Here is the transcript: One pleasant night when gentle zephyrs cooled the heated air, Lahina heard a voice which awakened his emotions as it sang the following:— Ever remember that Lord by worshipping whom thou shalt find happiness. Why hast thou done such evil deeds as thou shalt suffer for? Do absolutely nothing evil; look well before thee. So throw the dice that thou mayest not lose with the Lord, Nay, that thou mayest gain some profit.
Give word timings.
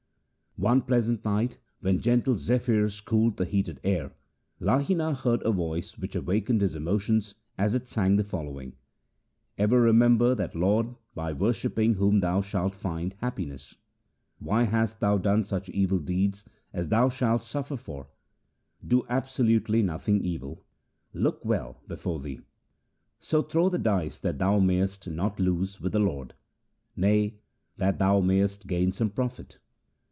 One 0.57 0.81
pleasant 0.81 1.23
night 1.25 1.57
when 1.79 2.01
gentle 2.01 2.35
zephyrs 2.35 2.99
cooled 2.99 3.37
the 3.37 3.45
heated 3.45 3.79
air, 3.85 4.11
Lahina 4.59 5.15
heard 5.15 5.41
a 5.43 5.51
voice 5.51 5.97
which 5.97 6.13
awakened 6.13 6.59
his 6.59 6.75
emotions 6.75 7.35
as 7.57 7.73
it 7.73 7.87
sang 7.87 8.17
the 8.17 8.23
following:— 8.25 8.73
Ever 9.57 9.79
remember 9.79 10.35
that 10.35 10.53
Lord 10.53 10.93
by 11.15 11.31
worshipping 11.31 11.93
whom 11.93 12.19
thou 12.19 12.41
shalt 12.41 12.75
find 12.75 13.13
happiness. 13.21 13.77
Why 14.39 14.63
hast 14.63 14.99
thou 14.99 15.17
done 15.17 15.45
such 15.45 15.69
evil 15.69 15.99
deeds 15.99 16.43
as 16.73 16.89
thou 16.89 17.07
shalt 17.07 17.41
suffer 17.41 17.77
for? 17.77 18.09
Do 18.85 19.05
absolutely 19.07 19.81
nothing 19.81 20.21
evil; 20.21 20.65
look 21.13 21.43
well 21.45 21.77
before 21.87 22.19
thee. 22.19 22.41
So 23.19 23.41
throw 23.41 23.69
the 23.69 23.79
dice 23.79 24.19
that 24.19 24.37
thou 24.37 24.59
mayest 24.59 25.07
not 25.09 25.39
lose 25.39 25.79
with 25.79 25.93
the 25.93 25.99
Lord, 25.99 26.33
Nay, 26.97 27.39
that 27.77 27.99
thou 27.99 28.19
mayest 28.19 28.67
gain 28.67 28.91
some 28.91 29.09
profit. 29.09 29.57